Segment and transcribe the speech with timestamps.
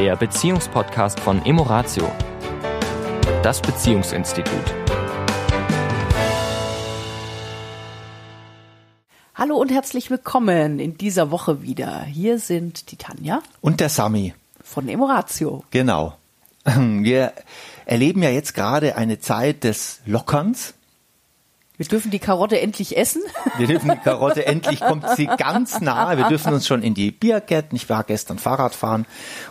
[0.00, 2.10] der Beziehungspodcast von Emoratio,
[3.42, 4.74] das Beziehungsinstitut.
[9.34, 12.00] Hallo und herzlich willkommen in dieser Woche wieder.
[12.04, 14.32] Hier sind die Tanja und der Sami
[14.64, 15.64] von Emoratio.
[15.70, 16.16] Genau.
[16.64, 17.34] Wir
[17.84, 20.72] erleben ja jetzt gerade eine Zeit des Lockerns.
[21.80, 23.22] Wir dürfen die Karotte endlich essen.
[23.56, 26.14] Wir dürfen die Karotte endlich, kommt sie ganz nah.
[26.18, 27.74] Wir dürfen uns schon in die Biergärten.
[27.74, 29.06] Ich war gestern Fahrrad fahren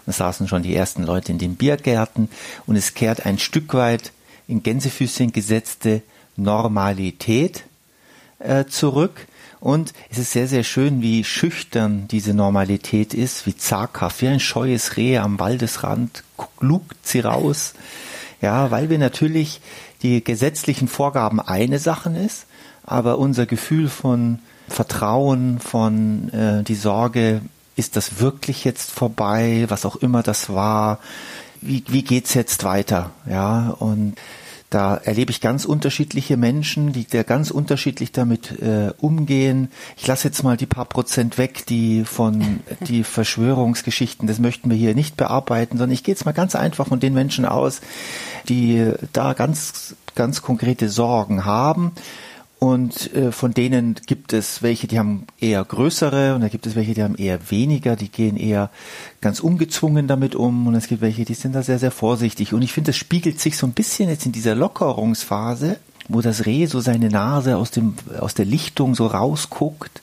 [0.06, 2.30] und es saßen schon die ersten Leute in den Biergärten
[2.68, 4.12] und es kehrt ein Stück weit
[4.48, 6.04] in Gänsefüßchen gesetzte
[6.36, 7.64] Normalität
[8.38, 9.26] äh, zurück.
[9.60, 14.40] Und es ist sehr, sehr schön, wie schüchtern diese Normalität ist, wie zaghaft, wie ein
[14.40, 16.24] scheues Reh am Waldesrand
[16.60, 17.74] lugt sie raus.
[18.40, 19.62] Ja, weil wir natürlich
[20.02, 22.46] die gesetzlichen Vorgaben eine Sache ist,
[22.84, 27.42] aber unser Gefühl von Vertrauen, von äh, die Sorge,
[27.76, 31.00] ist das wirklich jetzt vorbei, was auch immer das war,
[31.62, 34.16] wie, wie geht's jetzt weiter, ja, und
[34.70, 39.72] da erlebe ich ganz unterschiedliche Menschen, die da ganz unterschiedlich damit äh, umgehen.
[39.98, 44.78] Ich lasse jetzt mal die paar Prozent weg, die von die Verschwörungsgeschichten, das möchten wir
[44.78, 47.82] hier nicht bearbeiten, sondern ich gehe jetzt mal ganz einfach von den Menschen aus,
[48.48, 51.94] die da ganz, ganz konkrete Sorgen haben.
[52.60, 56.76] Und äh, von denen gibt es welche, die haben eher größere und da gibt es
[56.76, 58.70] welche, die haben eher weniger, die gehen eher
[59.22, 62.54] ganz ungezwungen damit um und es gibt welche, die sind da sehr, sehr vorsichtig.
[62.54, 65.78] Und ich finde, das spiegelt sich so ein bisschen jetzt in dieser Lockerungsphase,
[66.10, 70.02] wo das Reh so seine Nase aus, dem, aus der Lichtung so rausguckt.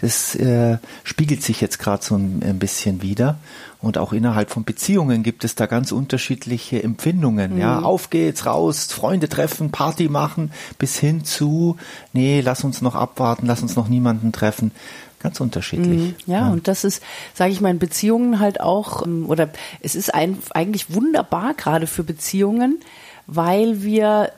[0.00, 3.38] Das äh, spiegelt sich jetzt gerade so ein, ein bisschen wieder.
[3.80, 7.54] Und auch innerhalb von Beziehungen gibt es da ganz unterschiedliche Empfindungen.
[7.54, 7.60] Mhm.
[7.60, 11.76] Ja, auf geht's, raus, Freunde treffen, Party machen, bis hin zu,
[12.12, 14.72] nee, lass uns noch abwarten, lass uns noch niemanden treffen.
[15.20, 16.00] Ganz unterschiedlich.
[16.00, 19.48] Mhm, ja, ja, und das ist, sage ich mal, in Beziehungen halt auch, ähm, oder
[19.80, 22.80] es ist ein, eigentlich wunderbar gerade für Beziehungen,
[23.26, 24.32] weil wir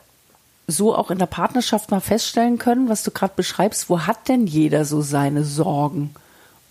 [0.66, 4.46] so auch in der Partnerschaft mal feststellen können, was du gerade beschreibst, wo hat denn
[4.46, 6.14] jeder so seine Sorgen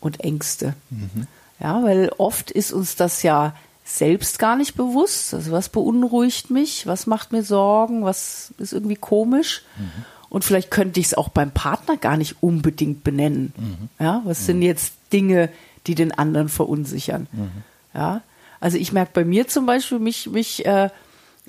[0.01, 0.73] und Ängste?
[0.89, 1.27] Mhm.
[1.59, 3.55] Ja, weil oft ist uns das ja
[3.85, 5.33] selbst gar nicht bewusst.
[5.33, 9.63] Also was beunruhigt mich, was macht mir Sorgen, was ist irgendwie komisch.
[9.77, 10.05] Mhm.
[10.27, 13.53] Und vielleicht könnte ich es auch beim Partner gar nicht unbedingt benennen.
[13.55, 13.89] Mhm.
[14.03, 14.45] Ja, was mhm.
[14.45, 15.49] sind jetzt Dinge,
[15.87, 17.27] die den anderen verunsichern?
[17.31, 17.63] Mhm.
[17.93, 18.21] Ja,
[18.59, 20.89] also ich merke bei mir zum Beispiel, mich, mich äh,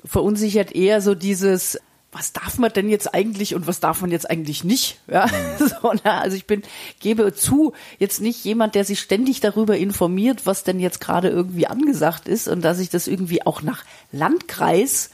[0.05, 1.79] verunsichert eher so dieses,
[2.17, 4.99] was darf man denn jetzt eigentlich und was darf man jetzt eigentlich nicht?
[5.07, 5.67] Ja, mhm.
[5.81, 6.63] so, na, also ich bin,
[6.99, 11.67] gebe zu, jetzt nicht jemand, der sich ständig darüber informiert, was denn jetzt gerade irgendwie
[11.67, 15.11] angesagt ist und dass ich das irgendwie auch nach Landkreis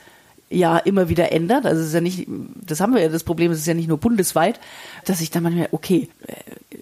[0.49, 1.65] ja immer wieder ändert.
[1.65, 3.89] Also es ist ja nicht, das haben wir ja das Problem, es ist ja nicht
[3.89, 4.59] nur bundesweit,
[5.03, 6.33] dass ich dann manchmal, okay, äh,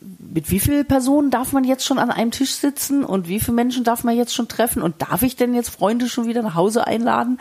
[0.01, 3.53] mit wie vielen Personen darf man jetzt schon an einem Tisch sitzen und wie viele
[3.53, 6.55] Menschen darf man jetzt schon treffen und darf ich denn jetzt Freunde schon wieder nach
[6.55, 7.39] Hause einladen?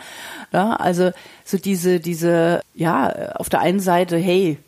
[0.53, 1.11] Ja, also
[1.43, 4.59] so diese, diese, ja, auf der einen Seite, hey,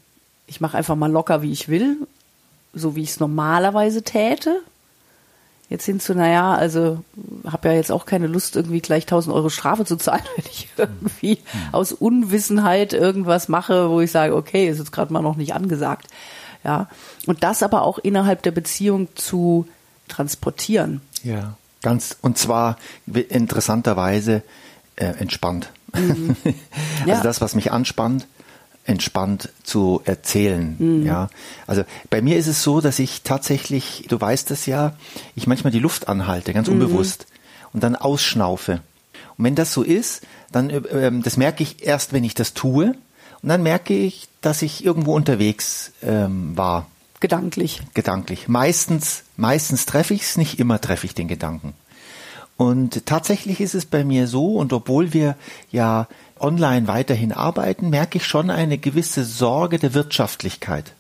[0.48, 1.98] ich mache einfach mal locker, wie ich will,
[2.74, 4.62] so wie ich es normalerweise täte.
[5.70, 7.03] Jetzt hin zu, naja, also
[7.46, 10.68] habe ja jetzt auch keine Lust, irgendwie gleich 1000 Euro Strafe zu zahlen, wenn ich
[10.78, 11.74] irgendwie mhm.
[11.74, 16.08] aus Unwissenheit irgendwas mache, wo ich sage, okay, ist jetzt gerade mal noch nicht angesagt.
[16.63, 16.90] Ja.
[17.25, 19.68] Und das aber auch innerhalb der Beziehung zu
[20.07, 21.01] transportieren.
[21.24, 24.44] Ja, ganz, und zwar interessanterweise
[24.96, 25.69] äh, entspannt.
[25.94, 26.35] Mhm.
[27.06, 27.16] Ja.
[27.16, 28.28] also das, was mich anspannt,
[28.85, 30.75] entspannt zu erzählen.
[30.79, 31.06] Mhm.
[31.06, 31.29] Ja,
[31.68, 34.96] also bei mir ist es so, dass ich tatsächlich, du weißt es ja,
[35.35, 36.75] ich manchmal die Luft anhalte, ganz mhm.
[36.75, 37.25] unbewusst
[37.73, 38.81] und dann ausschnaufe.
[39.38, 40.22] Und wenn das so ist,
[40.52, 42.96] dann äh, ähm, das merke ich erst, wenn ich das tue.
[43.44, 46.88] Und dann merke ich, dass ich irgendwo unterwegs ähm, war.
[47.20, 47.81] Gedanklich.
[47.94, 48.48] Gedanklich.
[48.48, 51.74] Meistens, meistens treffe ich es, nicht immer treffe ich den Gedanken.
[52.56, 55.36] Und tatsächlich ist es bei mir so, und obwohl wir
[55.72, 56.08] ja
[56.40, 60.94] online weiterhin arbeiten, merke ich schon eine gewisse Sorge der Wirtschaftlichkeit.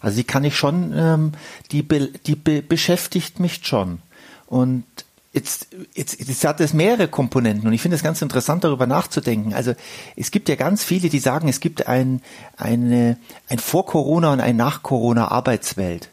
[0.00, 1.32] Also die kann ich schon, ähm,
[1.70, 4.00] die, be, die be, beschäftigt mich schon.
[4.46, 4.84] Und
[5.32, 9.54] Jetzt, jetzt, jetzt hat es mehrere Komponenten und ich finde es ganz interessant, darüber nachzudenken.
[9.54, 9.74] Also
[10.14, 12.20] es gibt ja ganz viele, die sagen, es gibt ein,
[12.58, 13.16] eine,
[13.48, 16.10] ein Vor-Corona und ein Nach-Corona-Arbeitswelt.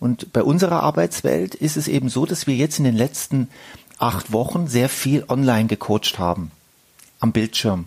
[0.00, 3.48] Und bei unserer Arbeitswelt ist es eben so, dass wir jetzt in den letzten
[3.98, 6.50] acht Wochen sehr viel online gecoacht haben.
[7.20, 7.86] Am Bildschirm.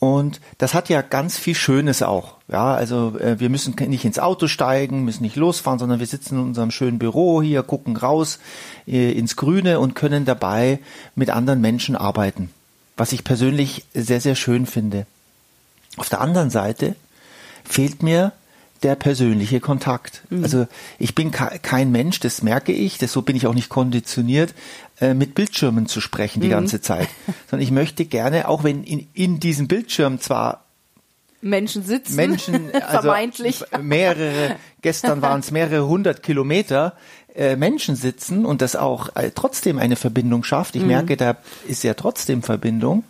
[0.00, 2.36] Und das hat ja ganz viel Schönes auch.
[2.48, 6.36] Ja, also äh, wir müssen nicht ins Auto steigen, müssen nicht losfahren, sondern wir sitzen
[6.36, 8.38] in unserem schönen Büro hier, gucken raus
[8.88, 10.78] äh, ins Grüne und können dabei
[11.14, 12.50] mit anderen Menschen arbeiten.
[12.96, 15.06] Was ich persönlich sehr, sehr schön finde.
[15.98, 16.96] Auf der anderen Seite
[17.62, 18.32] fehlt mir
[18.82, 20.22] der persönliche Kontakt.
[20.30, 20.42] Mhm.
[20.42, 20.66] Also
[20.98, 24.54] ich bin kein Mensch, das merke ich, das, so bin ich auch nicht konditioniert,
[25.00, 26.52] äh, mit Bildschirmen zu sprechen die mhm.
[26.52, 27.08] ganze Zeit.
[27.50, 30.64] Sondern ich möchte gerne, auch wenn in, in diesem Bildschirm zwar
[31.42, 36.94] Menschen sitzen, Menschen, also vermeintlich mehrere, gestern waren es mehrere hundert Kilometer,
[37.34, 40.74] äh, Menschen sitzen und das auch äh, trotzdem eine Verbindung schafft.
[40.74, 40.88] Ich mhm.
[40.88, 41.36] merke, da
[41.68, 43.04] ist ja trotzdem Verbindung.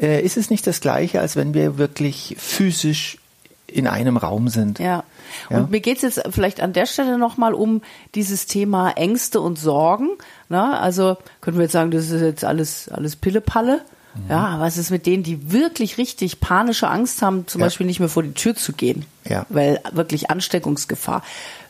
[0.00, 3.18] Äh, ist es nicht das Gleiche, als wenn wir wirklich physisch
[3.66, 4.78] in einem Raum sind.
[4.78, 5.04] Ja.
[5.48, 5.66] Und ja?
[5.70, 7.82] mir geht's jetzt vielleicht an der Stelle nochmal um
[8.14, 10.10] dieses Thema Ängste und Sorgen.
[10.48, 13.82] Na, also können wir jetzt sagen, das ist jetzt alles, alles Pillepalle.
[14.14, 14.30] Mhm.
[14.30, 17.66] Ja, was ist mit denen, die wirklich richtig panische Angst haben, zum ja.
[17.66, 19.06] Beispiel nicht mehr vor die Tür zu gehen?
[19.24, 19.46] Ja.
[19.48, 21.22] Weil wirklich Ansteckungsgefahr.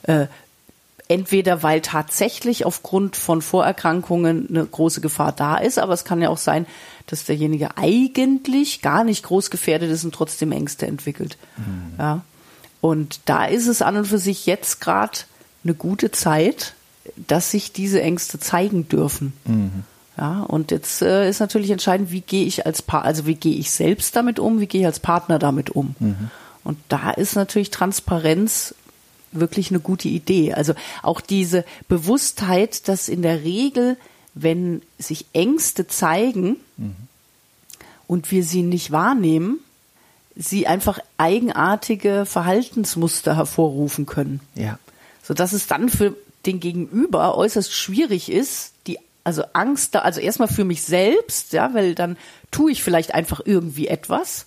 [0.02, 0.26] Äh,
[1.14, 6.28] entweder weil tatsächlich aufgrund von Vorerkrankungen eine große Gefahr da ist, aber es kann ja
[6.28, 6.66] auch sein,
[7.06, 11.38] dass derjenige eigentlich gar nicht groß gefährdet ist und trotzdem Ängste entwickelt.
[11.56, 11.94] Mhm.
[11.98, 12.22] Ja.
[12.80, 15.18] Und da ist es an und für sich jetzt gerade
[15.62, 16.74] eine gute Zeit,
[17.28, 19.32] dass sich diese Ängste zeigen dürfen.
[19.44, 19.84] Mhm.
[20.16, 23.56] Ja, und jetzt äh, ist natürlich entscheidend, wie gehe ich als Paar, also wie gehe
[23.56, 25.94] ich selbst damit um, wie gehe ich als Partner damit um.
[25.98, 26.30] Mhm.
[26.64, 28.74] Und da ist natürlich Transparenz
[29.40, 30.54] wirklich eine gute Idee.
[30.54, 33.96] Also auch diese Bewusstheit, dass in der Regel,
[34.34, 36.96] wenn sich Ängste zeigen mhm.
[38.06, 39.60] und wir sie nicht wahrnehmen,
[40.36, 44.40] sie einfach eigenartige Verhaltensmuster hervorrufen können.
[44.54, 44.78] Ja.
[45.22, 46.16] So dass es dann für
[46.46, 51.72] den Gegenüber äußerst schwierig ist, die also Angst da, also erstmal für mich selbst, ja,
[51.72, 52.18] weil dann
[52.50, 54.46] tue ich vielleicht einfach irgendwie etwas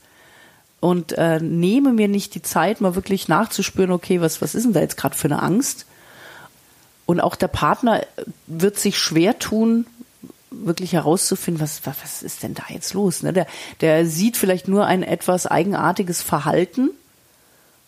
[0.80, 4.74] und äh, nehme mir nicht die Zeit, mal wirklich nachzuspüren, okay, was, was ist denn
[4.74, 5.86] da jetzt gerade für eine Angst?
[7.06, 8.06] Und auch der Partner
[8.48, 9.88] wird sich schwer tun,
[10.52, 13.24] wirklich herauszufinden, was, was, was ist denn da jetzt los?
[13.24, 13.34] Ne?
[13.34, 13.48] Der,
[13.82, 16.90] der sieht vielleicht nur ein etwas eigenartiges Verhalten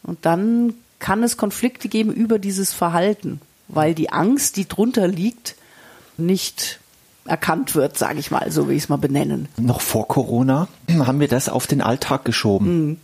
[0.04, 5.56] und dann kann es Konflikte geben über dieses Verhalten, weil die Angst, die drunter liegt,
[6.18, 6.80] nicht
[7.30, 9.48] erkannt wird, sage ich mal, so wie ich es mal benennen.
[9.58, 10.68] Noch vor Corona
[11.00, 12.88] haben wir das auf den Alltag geschoben.
[12.88, 12.98] Mhm.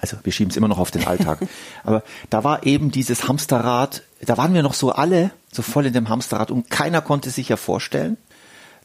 [0.00, 1.38] Also wir schieben es immer noch auf den Alltag.
[1.84, 5.92] Aber da war eben dieses Hamsterrad, da waren wir noch so alle so voll in
[5.92, 8.16] dem Hamsterrad und keiner konnte sich ja vorstellen,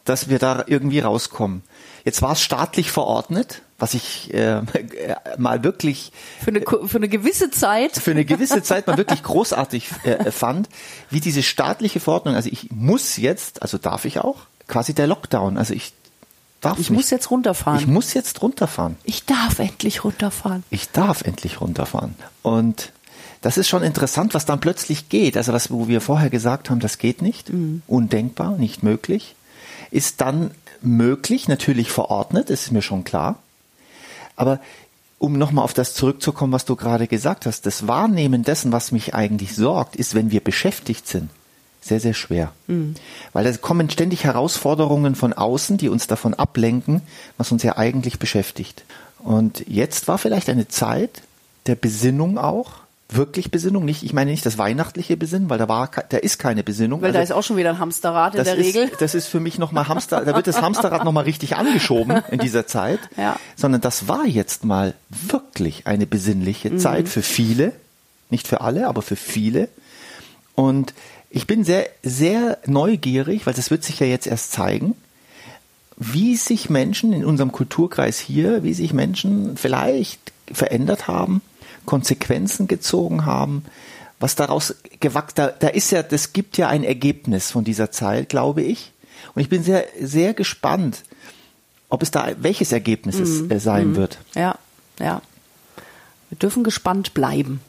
[0.06, 1.64] dass wir da irgendwie rauskommen.
[2.06, 4.62] Jetzt war es staatlich verordnet, was ich äh,
[5.38, 6.12] mal wirklich
[6.44, 10.70] für eine, für eine gewisse Zeit für eine gewisse Zeit mal wirklich großartig äh, fand,
[11.10, 12.36] wie diese staatliche Verordnung.
[12.36, 15.58] Also ich muss jetzt, also darf ich auch, quasi der Lockdown.
[15.58, 15.94] Also ich
[16.62, 16.98] darf Ich nicht.
[16.98, 17.80] muss jetzt runterfahren.
[17.80, 18.98] Ich muss jetzt runterfahren.
[19.04, 20.64] Ich darf endlich runterfahren.
[20.70, 22.16] Ich darf endlich runterfahren.
[22.42, 22.92] Und
[23.42, 25.38] das ist schon interessant, was dann plötzlich geht.
[25.38, 27.82] Also was, wo wir vorher gesagt haben, das geht nicht, mhm.
[27.88, 29.36] undenkbar, nicht möglich,
[29.92, 33.38] ist dann möglich, natürlich verordnet, ist mir schon klar.
[34.36, 34.60] Aber
[35.20, 39.16] um nochmal auf das zurückzukommen, was du gerade gesagt hast, das Wahrnehmen dessen, was mich
[39.16, 41.30] eigentlich sorgt, ist, wenn wir beschäftigt sind
[41.88, 42.52] sehr, sehr schwer.
[42.68, 42.96] Mhm.
[43.34, 47.02] Weil da kommen ständig Herausforderungen von außen, die uns davon ablenken,
[47.38, 48.84] was uns ja eigentlich beschäftigt.
[49.20, 51.22] Und jetzt war vielleicht eine Zeit
[51.66, 52.72] der Besinnung auch,
[53.10, 56.64] wirklich Besinnung, nicht, ich meine nicht das weihnachtliche Besinnen, weil da war, da ist keine
[56.64, 57.02] Besinnung.
[57.02, 58.92] Weil also, da ist auch schon wieder ein Hamsterrad in der ist, Regel.
[59.00, 62.68] Das ist für mich nochmal Hamster, da wird das Hamsterrad nochmal richtig angeschoben in dieser
[62.68, 63.00] Zeit.
[63.18, 63.38] Ja.
[63.56, 66.78] Sondern das war jetzt mal wirklich eine besinnliche mhm.
[66.78, 67.74] Zeit für viele,
[68.30, 69.70] nicht für alle, aber für viele.
[70.56, 70.94] Und
[71.30, 74.96] ich bin sehr, sehr neugierig, weil das wird sich ja jetzt erst zeigen,
[75.98, 81.42] wie sich Menschen in unserem Kulturkreis hier, wie sich Menschen vielleicht verändert haben,
[81.86, 83.66] Konsequenzen gezogen haben,
[84.20, 88.30] was daraus gewachsen, da, da ist ja, das gibt ja ein Ergebnis von dieser Zeit,
[88.30, 88.92] glaube ich.
[89.34, 91.04] Und ich bin sehr, sehr gespannt,
[91.90, 93.60] ob es da, welches Ergebnis es mhm.
[93.60, 93.96] sein mhm.
[93.96, 94.20] wird.
[94.36, 94.58] Ja,
[95.00, 95.22] ja.
[96.30, 97.62] Wir dürfen gespannt bleiben.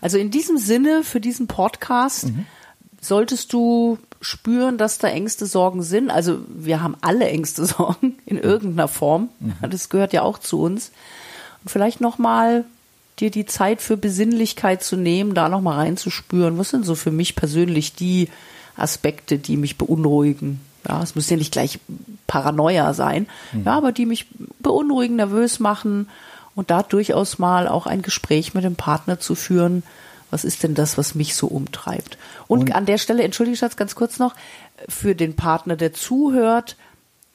[0.00, 2.46] Also in diesem Sinne für diesen Podcast mhm.
[3.04, 8.38] Solltest du spüren, dass da Ängste, Sorgen sind, also wir haben alle Ängste, Sorgen in
[8.38, 9.54] irgendeiner Form, mhm.
[9.70, 10.90] das gehört ja auch zu uns.
[11.62, 12.64] Und vielleicht nochmal
[13.20, 17.36] dir die Zeit für Besinnlichkeit zu nehmen, da nochmal reinzuspüren, was sind so für mich
[17.36, 18.28] persönlich die
[18.76, 20.60] Aspekte, die mich beunruhigen.
[20.88, 21.78] Ja, es muss ja nicht gleich
[22.26, 23.64] Paranoia sein, mhm.
[23.64, 24.26] ja, aber die mich
[24.60, 26.08] beunruhigen, nervös machen
[26.54, 29.82] und da durchaus mal auch ein Gespräch mit dem Partner zu führen,
[30.34, 32.18] was ist denn das, was mich so umtreibt?
[32.48, 34.34] Und, und an der Stelle, entschuldige Schatz, ganz kurz noch,
[34.88, 36.76] für den Partner, der zuhört,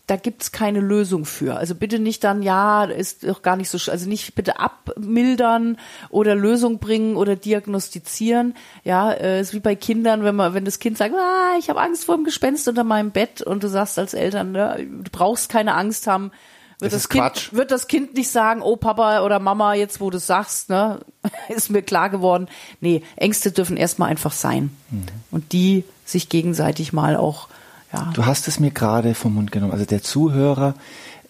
[0.05, 1.55] da gibt's keine Lösung für.
[1.55, 5.77] Also bitte nicht dann, ja, ist doch gar nicht so, also nicht bitte abmildern
[6.09, 8.55] oder Lösung bringen oder diagnostizieren.
[8.83, 11.79] Ja, äh, ist wie bei Kindern, wenn man, wenn das Kind sagt, ah, ich habe
[11.79, 15.49] Angst vor dem Gespenst unter meinem Bett und du sagst als Eltern, ne, du brauchst
[15.49, 16.31] keine Angst haben,
[16.79, 17.53] wird Das das, kind, Quatsch.
[17.53, 20.99] wird das Kind nicht sagen, oh Papa oder Mama, jetzt wo du sagst, ne,
[21.49, 22.47] ist mir klar geworden.
[22.81, 24.71] Nee, Ängste dürfen erstmal einfach sein.
[24.89, 25.03] Mhm.
[25.31, 27.47] Und die sich gegenseitig mal auch,
[27.91, 28.11] ja.
[28.13, 29.71] Du hast es mir gerade vom Mund genommen.
[29.71, 30.75] Also der Zuhörer,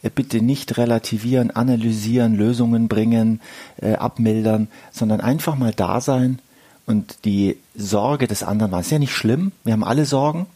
[0.01, 3.41] äh, bitte nicht relativieren, analysieren, Lösungen bringen,
[3.81, 6.39] äh, abmildern, sondern einfach mal da sein
[6.85, 8.81] und die Sorge des anderen war.
[8.81, 10.47] Ist ja nicht schlimm, wir haben alle Sorgen.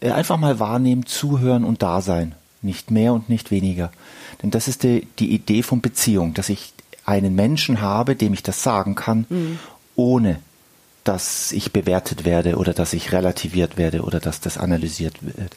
[0.00, 2.34] Äh, einfach mal wahrnehmen, zuhören und da sein.
[2.62, 3.90] Nicht mehr und nicht weniger.
[4.44, 6.74] Denn das ist die, die Idee von Beziehung, dass ich
[7.06, 9.26] einen Menschen habe, dem ich das sagen kann,
[9.96, 10.38] ohne
[11.02, 15.56] dass ich bewertet werde oder dass ich relativiert werde oder dass das analysiert wird.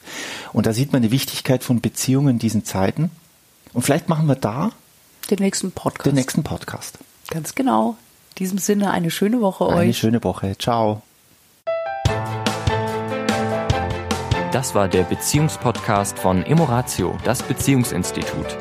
[0.53, 3.11] Und da sieht man die Wichtigkeit von Beziehungen in diesen Zeiten.
[3.73, 4.71] Und vielleicht machen wir da
[5.29, 6.05] Den nächsten Podcast.
[6.05, 6.97] den nächsten Podcast.
[7.29, 7.97] Ganz genau.
[8.29, 9.97] In diesem Sinne eine schöne Woche Eine euch.
[9.97, 10.57] schöne Woche.
[10.57, 11.01] Ciao.
[14.53, 18.57] Das war der Beziehungspodcast von Emoratio, das Beziehungsinstitut.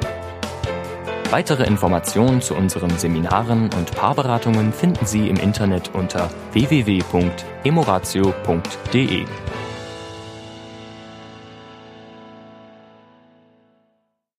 [1.31, 9.25] Weitere Informationen zu unseren Seminaren und Paarberatungen finden Sie im Internet unter www.emoratio.de.